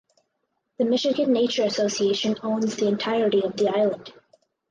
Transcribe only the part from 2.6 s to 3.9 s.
the entirety of the